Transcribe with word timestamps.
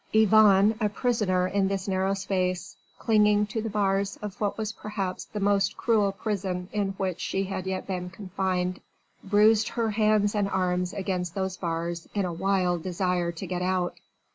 Yvonne 0.13 0.73
a 0.81 0.89
prisoner 0.89 1.47
in 1.47 1.67
this 1.67 1.87
narrow 1.87 2.15
space, 2.15 2.75
clinging 2.97 3.45
to 3.45 3.61
the 3.61 3.69
bars 3.69 4.17
of 4.19 4.41
what 4.41 4.57
was 4.57 4.73
perhaps 4.73 5.25
the 5.25 5.39
most 5.39 5.77
cruel 5.77 6.11
prison 6.11 6.67
in 6.73 6.87
which 6.97 7.19
she 7.19 7.43
had 7.43 7.67
yet 7.67 7.85
been 7.85 8.09
confined, 8.09 8.81
bruised 9.23 9.69
her 9.69 9.91
hands 9.91 10.33
and 10.33 10.49
arms 10.49 10.91
against 10.91 11.35
those 11.35 11.55
bars 11.55 12.07
in 12.15 12.25
a 12.25 12.33
wild 12.33 12.81
desire 12.81 13.31
to 13.31 13.45
get 13.45 13.61
out. 13.61 13.93